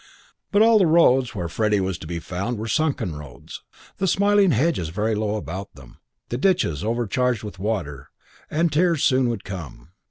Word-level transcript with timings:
But 0.51 0.63
all 0.63 0.79
the 0.79 0.87
roads 0.87 1.35
where 1.35 1.47
Freddie 1.47 1.79
was 1.79 1.99
to 1.99 2.07
be 2.07 2.17
found 2.17 2.57
were 2.57 2.67
sunken 2.67 3.15
roads, 3.15 3.61
the 3.97 4.07
smiling 4.07 4.49
hedges 4.49 4.89
very 4.89 5.13
low 5.13 5.35
about 5.35 5.75
them, 5.75 5.97
the 6.29 6.39
ditches 6.39 6.83
overcharged 6.83 7.43
with 7.43 7.59
water, 7.59 8.09
and 8.49 8.71
tears 8.73 9.03
soon 9.03 9.29
would 9.29 9.43
come. 9.43 9.89